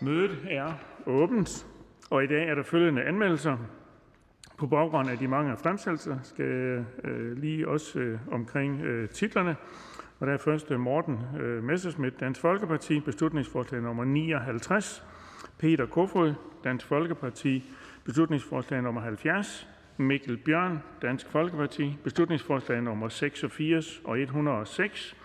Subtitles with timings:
[0.00, 0.72] Mødet er
[1.06, 1.66] åbent,
[2.10, 3.56] og i dag er der følgende anmeldelser.
[4.58, 9.56] På baggrund af de mange fremsættelser skal øh, lige også øh, omkring øh, titlerne.
[10.20, 15.04] Og der er først Morten øh, Messerschmidt, Dansk Folkeparti, beslutningsforslag nummer 59.
[15.58, 16.34] Peter Kofod,
[16.64, 17.64] Dansk Folkeparti,
[18.04, 19.68] beslutningsforslag nummer 70.
[19.96, 25.16] Mikkel Bjørn, Dansk Folkeparti, beslutningsforslag nummer 86 og 106.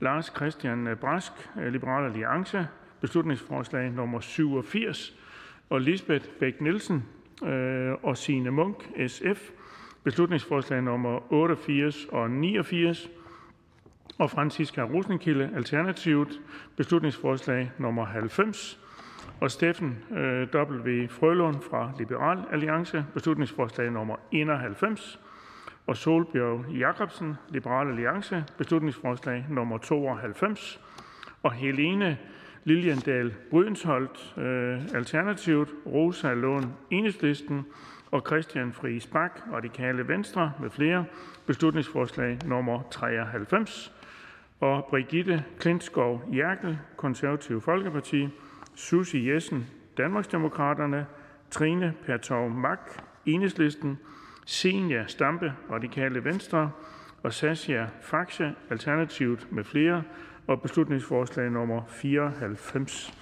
[0.00, 2.66] Lars Christian Brask, Liberal Alliance,
[3.04, 5.14] beslutningsforslag nummer 87.
[5.70, 7.04] Og Lisbeth Bæk Nielsen
[7.44, 9.50] øh, og Signe Munk, SF,
[10.04, 13.10] beslutningsforslag nummer 88 og 89.
[14.18, 16.40] Og Franziska Rosenkilde, Alternativet,
[16.76, 18.80] beslutningsforslag nummer 90
[19.40, 21.08] og Steffen øh, W.
[21.08, 25.20] Frølund fra Liberal Alliance, beslutningsforslag nummer 91,
[25.86, 30.80] og Solbjørg Jacobsen, Liberal Alliance, beslutningsforslag nummer 92,
[31.42, 32.18] og Helene
[32.64, 37.66] Liljendal Brydensholt, øh, Alternativet, Rosa Lund, Enhedslisten
[38.10, 41.04] og Christian Friis Bak, Radikale Venstre med flere,
[41.46, 43.92] beslutningsforslag nummer 93,
[44.60, 48.28] og Brigitte Klintskov Jærkel, Konservative Folkeparti,
[48.74, 51.06] Susie Jessen, Danmarksdemokraterne,
[51.50, 53.98] Trine Pertov Mak, Enhedslisten,
[54.46, 56.70] Senja Stampe, Radikale Venstre.
[57.24, 60.02] Og Sasja Faxe, Alternativet med flere,
[60.46, 63.14] og beslutningsforslag nummer 94.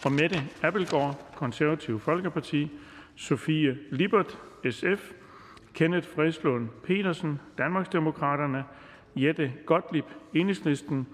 [0.00, 2.70] Fra Mette Appelgaard, Konservative Folkeparti,
[3.16, 4.38] Sofie Libert,
[4.70, 5.12] SF,
[5.74, 8.64] Kenneth Fredslund Petersen, Danmarksdemokraterne,
[9.16, 11.06] Jette Gottlieb, Enhedslisten,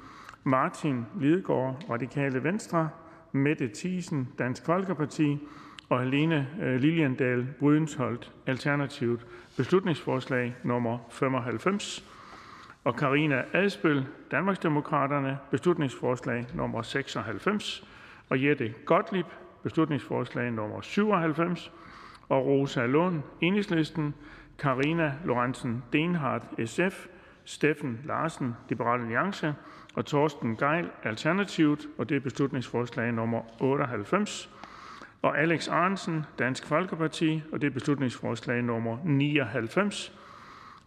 [0.44, 2.88] Martin Lidegaard, Radikale Venstre,
[3.32, 5.38] Mette Thiesen, Dansk Folkeparti,
[5.88, 9.26] og Helene øh, Liliendal Brydensholt, Alternativet,
[9.56, 12.04] beslutningsforslag nummer 95,
[12.88, 17.84] og Karina Adspøl, Danmarksdemokraterne, beslutningsforslag nummer 96,
[18.28, 19.26] og Jette Gottlieb,
[19.62, 21.72] beslutningsforslag nummer 97,
[22.28, 24.15] og Rosa Lund, Enhedslisten,
[24.59, 27.06] Karina Lorentzen Denhardt, SF,
[27.44, 29.54] Steffen Larsen, Liberal Alliance,
[29.94, 34.50] og Torsten Geil, Alternativet, og det er beslutningsforslag nummer 98,
[35.22, 40.12] og Alex Arnsen, Dansk Folkeparti, og det er beslutningsforslag nummer 99,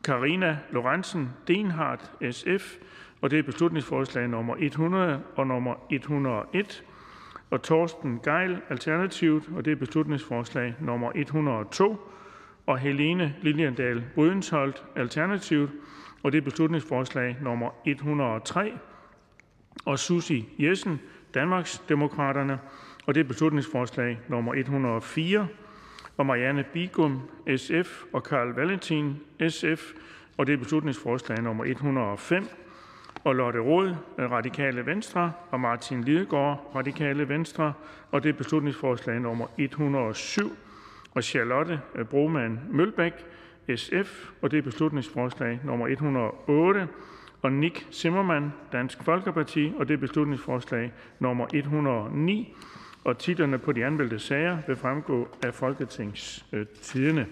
[0.03, 2.75] Karina Lorentzen Denhardt, SF,
[3.21, 6.83] og det er beslutningsforslag nummer 100 og nummer 101,
[7.49, 12.11] og Torsten Geil, Alternativt, og det er beslutningsforslag nummer 102,
[12.67, 15.71] og Helene Liljendal Brydensholt, Alternativt,
[16.23, 18.73] og det er beslutningsforslag nummer 103,
[19.85, 21.01] og Susie Jessen,
[21.33, 22.59] Danmarksdemokraterne,
[23.05, 25.47] og det er beslutningsforslag nummer 104,
[26.17, 27.21] og Marianne Bigum,
[27.57, 29.91] SF, og Karl Valentin, SF,
[30.37, 32.47] og det er beslutningsforslag nummer 105,
[33.23, 37.73] og Lotte Rod, Radikale Venstre, og Martin Lidegaard, Radikale Venstre,
[38.11, 40.57] og det er beslutningsforslag nummer 107,
[41.13, 43.13] og Charlotte øh, Broman Mølbæk,
[43.75, 46.87] SF, og det er beslutningsforslag nummer 108,
[47.41, 52.55] og Nick Zimmermann, Dansk Folkeparti, og det er beslutningsforslag nummer 109.
[53.03, 57.27] Og titlerne på de anmeldte sager vil fremgå af Folketingstidene.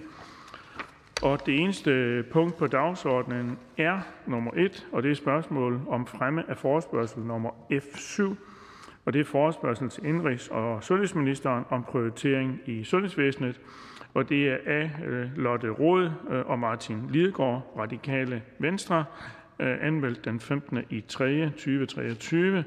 [1.22, 6.50] Og det eneste punkt på dagsordenen er nummer 1, og det er spørgsmål om fremme
[6.50, 8.36] af forespørgsel nummer F7.
[9.06, 13.60] Og det er forespørgsel til indrigs- og sundhedsministeren om prioritering i sundhedsvæsenet.
[14.14, 19.06] Og det er af øh, Lotte Rod øh, og Martin Lidegaard, Radikale Venstre,
[19.60, 20.80] øh, anmeldt den 15.
[20.90, 21.50] i 3.
[21.50, 22.64] 2023.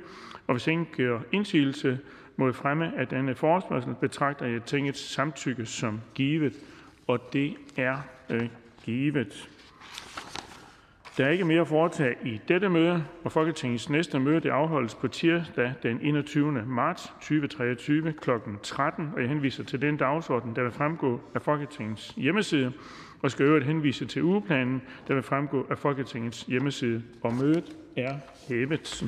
[0.46, 1.98] Og hvis ingen gør indsigelse
[2.36, 6.52] mod fremme af denne forespørgsel, betragter jeg tingets samtykke som givet.
[7.06, 7.96] Og det er
[8.30, 8.48] øh,
[8.84, 9.48] givet.
[11.16, 14.94] Der er ikke mere at foretage i dette møde, og Folketingets næste møde det afholdes
[14.94, 16.52] på tirsdag den 21.
[16.66, 18.30] marts 2023 kl.
[18.62, 19.10] 13.
[19.14, 22.72] Og jeg henviser til den dagsorden, der vil fremgå af Folketingets hjemmeside,
[23.22, 27.02] og skal øvrigt henvise til ugeplanen, der vil fremgå af Folketingets hjemmeside.
[27.22, 28.18] Og mødet er
[28.48, 29.04] hævet.